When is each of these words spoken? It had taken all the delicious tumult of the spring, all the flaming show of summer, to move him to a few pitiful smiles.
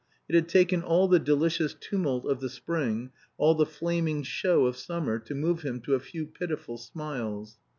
It 0.27 0.33
had 0.33 0.49
taken 0.49 0.81
all 0.81 1.07
the 1.07 1.19
delicious 1.19 1.75
tumult 1.79 2.25
of 2.25 2.39
the 2.39 2.49
spring, 2.49 3.11
all 3.37 3.53
the 3.53 3.67
flaming 3.67 4.23
show 4.23 4.65
of 4.65 4.75
summer, 4.75 5.19
to 5.19 5.35
move 5.35 5.61
him 5.61 5.79
to 5.81 5.93
a 5.93 5.99
few 5.99 6.25
pitiful 6.25 6.79
smiles. 6.79 7.59